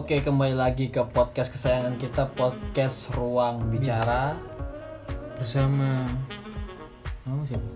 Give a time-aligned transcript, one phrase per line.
[0.00, 4.32] Oke, kembali lagi ke podcast kesayangan kita, podcast Ruang Bicara.
[5.36, 6.08] bersama
[7.28, 7.70] kamu siapa?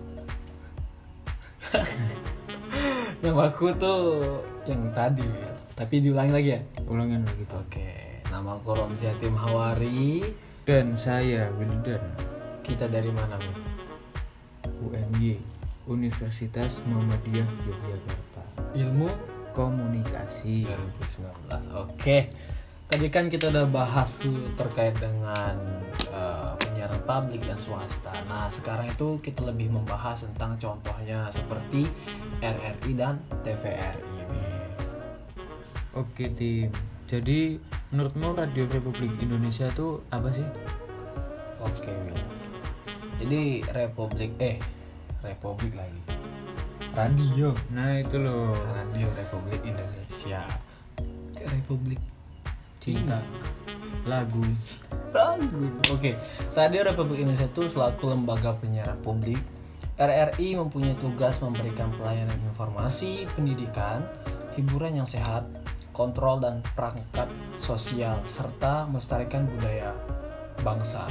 [3.21, 5.29] Nama aku tuh yang tadi,
[5.77, 6.65] tapi diulangi lagi ya.
[6.89, 7.61] Ulangin lagi pak.
[7.61, 7.93] Oke,
[8.33, 10.25] nama aku Romzi Hatim Hawari.
[10.65, 12.01] Dan saya Wildan
[12.65, 13.53] Kita dari mana, Min?
[14.81, 15.37] UMY
[15.85, 18.43] Universitas Muhammadiyah Yogyakarta.
[18.73, 20.67] Ilmu Komunikasi.
[20.67, 21.79] 2019.
[21.79, 22.29] Oke.
[22.85, 25.57] Tadi kan kita udah bahas tuh terkait dengan
[26.11, 28.13] eh, penyiaran publik dan swasta.
[28.29, 31.89] Nah, sekarang itu kita lebih membahas tentang contohnya seperti
[32.43, 34.15] RRI dan TVRI.
[35.95, 36.67] Oke tim.
[37.07, 37.55] Jadi
[37.95, 40.43] menurutmu Radio Republik Indonesia itu apa sih?
[41.63, 42.19] Oke, Wil.
[43.23, 44.59] Jadi Republik eh
[45.23, 46.14] Republik lagi.
[46.95, 47.51] Radio.
[47.75, 50.47] Nah itu loh Radio Republik Indonesia.
[51.43, 51.99] Republik
[52.79, 53.19] cinta
[54.07, 54.39] lagu.
[55.11, 55.59] Lagu.
[55.91, 56.15] Oke,
[56.55, 59.43] Radio Republik Indonesia itu selaku lembaga penyiaran publik
[59.95, 64.03] RRI mempunyai tugas memberikan pelayanan informasi, pendidikan,
[64.55, 65.47] hiburan yang sehat,
[65.95, 69.95] kontrol dan perangkat sosial serta melestarikan budaya
[70.63, 71.07] bangsa.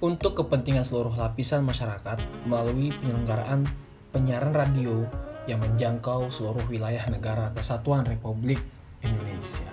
[0.00, 3.68] Untuk kepentingan seluruh lapisan masyarakat melalui penyelenggaraan
[4.12, 5.08] penyiaran radio
[5.48, 8.60] yang menjangkau seluruh wilayah negara kesatuan Republik
[9.02, 9.72] Indonesia.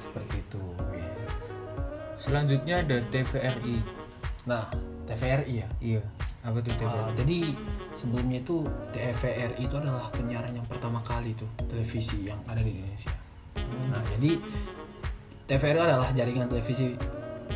[0.00, 0.62] Seperti itu.
[0.88, 1.12] Wil.
[2.16, 3.76] Selanjutnya ada TVRI.
[4.48, 4.64] Nah,
[5.04, 5.68] TVRI ya.
[5.82, 6.02] Iya.
[6.40, 7.12] Apa tuh Ah, TVRI?
[7.20, 7.38] jadi
[7.92, 8.64] sebelumnya itu
[8.96, 13.12] TVRI itu adalah penyiaran yang pertama kali tuh televisi yang ada di Indonesia.
[13.92, 14.40] Nah, jadi
[15.44, 16.96] TVRI adalah jaringan televisi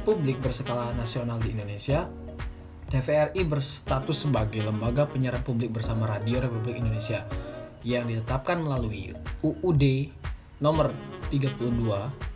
[0.05, 2.05] publik berskala nasional di Indonesia.
[2.95, 7.27] TVRI berstatus sebagai lembaga penyiaran publik bersama Radio Republik Indonesia
[7.83, 9.11] yang ditetapkan melalui
[9.43, 10.15] UUD
[10.63, 10.95] nomor
[11.27, 11.59] 32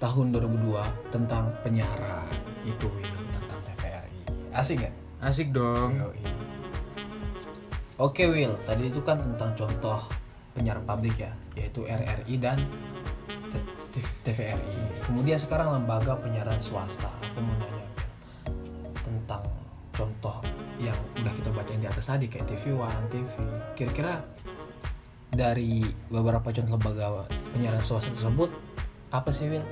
[0.03, 2.27] tahun 2002 tentang penyiaran.
[2.67, 4.19] Itu Will, tentang TVRI.
[4.51, 4.95] Asik nggak?
[5.23, 5.95] Asik dong.
[5.95, 6.27] Yoi.
[8.03, 10.11] Oke Will, tadi itu kan tentang contoh
[10.59, 12.59] penyiaran publik ya, yaitu RRI dan
[14.27, 15.07] TVRI.
[15.07, 17.15] Kemudian sekarang lembaga penyiaran swasta.
[17.31, 17.87] Aku mau nanya
[19.07, 19.47] tentang
[19.99, 20.38] contoh
[22.09, 23.29] tadi kayak TV One, TV.
[23.77, 24.17] Kira-kira
[25.29, 28.49] dari beberapa contoh lembaga penyiaran swasta tersebut
[29.13, 29.65] apa sih Will?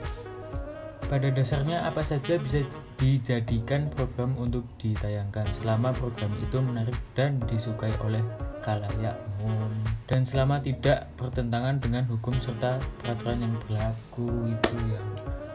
[1.06, 2.66] Pada dasarnya apa saja bisa
[2.98, 8.20] dijadikan program untuk ditayangkan selama program itu menarik dan disukai oleh
[8.66, 9.70] kalayak umum
[10.10, 15.08] dan selama tidak bertentangan dengan hukum serta peraturan yang berlaku itu yang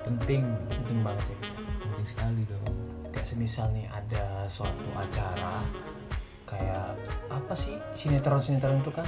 [0.08, 1.38] penting Penting banget ya.
[1.84, 2.76] penting sekali dong
[3.12, 5.60] kayak semisal nih ada suatu acara
[6.52, 7.00] kayak
[7.32, 9.08] apa sih sinetron sinetron itu kan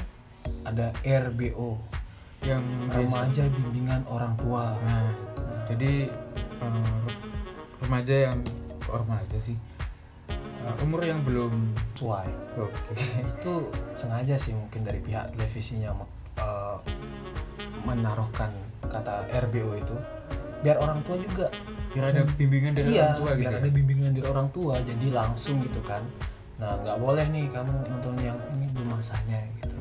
[0.64, 1.76] ada RBO
[2.44, 4.76] yang biasa- remaja bimbingan orang tua.
[4.84, 5.12] Nah
[5.68, 6.08] jadi
[6.40, 7.04] eh,
[7.84, 8.40] remaja yang
[8.88, 9.56] remaja sih?
[10.64, 12.28] Eh, umur yang belum sesuai
[12.60, 12.94] oke.
[13.40, 13.54] Itu
[13.96, 15.92] sengaja sih mungkin dari pihak televisinya
[16.40, 16.78] eh,
[17.84, 18.52] menaruhkan
[18.88, 19.96] kata RBO itu.
[20.64, 21.48] Biar orang tua juga.
[21.92, 23.60] Biar ada bimbingan dari iya orang tua gitu biar ya?
[23.62, 26.02] ada bimbingan dari orang tua jadi langsung gitu kan
[26.62, 29.78] nah nggak boleh nih kamu nonton yang ini belum masanya gitu.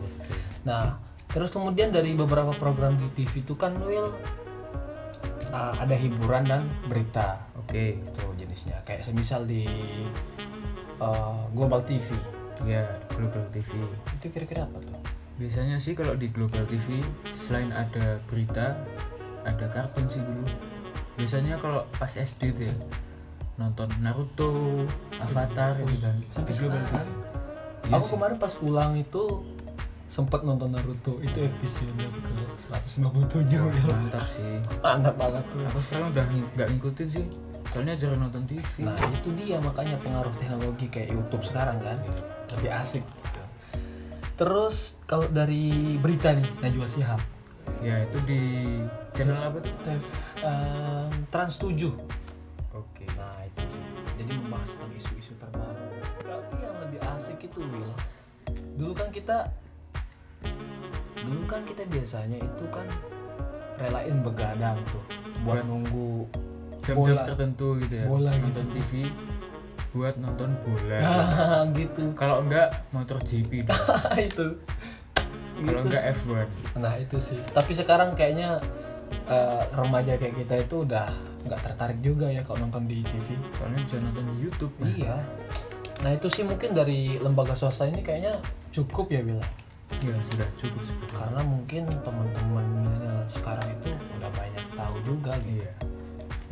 [0.64, 0.96] Nah
[1.32, 4.12] terus kemudian dari beberapa program di TV itu kan Will
[5.52, 8.00] uh, ada hiburan dan berita oke.
[8.00, 8.80] itu jenisnya.
[8.88, 9.68] Kayak semisal di
[11.00, 12.08] uh, Global TV
[12.62, 13.70] ya Global TV
[14.16, 15.00] itu kira-kira apa tuh?
[15.40, 17.02] Biasanya sih kalau di Global TV
[17.40, 18.78] selain ada berita
[19.42, 20.46] ada kartun sih dulu.
[21.18, 22.74] Biasanya kalau pas SD tuh ya
[23.60, 24.84] nonton Naruto
[25.20, 26.16] Avatar gitu kan.
[26.32, 26.82] Sampai sekarang.
[27.82, 28.12] Iya aku sih.
[28.14, 29.22] kemarin pas pulang itu
[30.08, 31.20] sempat nonton Naruto.
[31.20, 32.34] Itu episode ke
[32.68, 33.60] 157 ya
[33.90, 34.60] mantap sih.
[34.80, 35.60] Mantap banget tuh.
[35.72, 37.26] Aku sekarang udah ng- nggak ngikutin sih.
[37.72, 41.96] Soalnya jarang nonton TV Nah itu dia makanya pengaruh teknologi kayak YouTube sekarang kan.
[42.52, 43.40] Lebih asik gitu.
[44.36, 47.20] Terus kalau dari berita nih Najwa Shihab.
[47.80, 48.42] Ya itu di
[49.14, 49.72] channel apa tuh?
[50.42, 52.21] Em, Trans 7
[54.62, 55.86] membahas tentang isu-isu terbaru.
[56.22, 57.92] Tapi yang lebih asik itu Will
[58.78, 59.38] Dulu kan kita
[61.18, 62.86] Dulu kan kita biasanya itu kan
[63.82, 65.02] Relain begadang tuh
[65.42, 66.10] Buat Buat nunggu
[66.82, 68.42] jam-jam tertentu gitu ya Bola gitu.
[68.46, 68.92] nonton TV
[69.92, 71.04] buat nonton bola.
[71.04, 72.16] Nah gitu.
[72.16, 73.68] Kalau enggak motor GP.
[74.32, 74.56] Itu.
[75.60, 76.48] Kalau Gitu enggak F1
[76.80, 77.36] Nah itu sih.
[77.52, 78.56] Tapi sekarang kayaknya
[79.28, 81.12] eh, remaja kayak kita itu udah
[81.42, 84.88] nggak tertarik juga ya kalau nonton di TV soalnya bisa nonton di YouTube nah.
[84.94, 85.16] iya.
[86.02, 88.42] Nah itu sih mungkin dari lembaga swasta ini kayaknya
[88.74, 89.44] cukup ya Bila
[90.02, 90.96] ya sudah cukup sih.
[91.14, 92.66] Karena mungkin teman-teman
[93.30, 95.62] sekarang itu udah banyak tahu juga gitu.
[95.62, 95.72] Iya.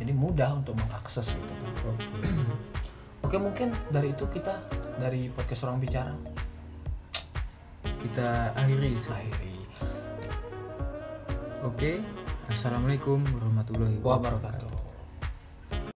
[0.01, 1.53] jadi mudah untuk mengakses gitu.
[1.61, 2.07] Kan oke.
[3.21, 4.55] Oke mungkin dari itu kita
[4.97, 6.13] dari podcast orang bicara.
[7.85, 9.55] Kita akhiri akhiri.
[11.61, 12.01] Oke.
[12.49, 14.70] Assalamualaikum warahmatullahi wabarakatuh.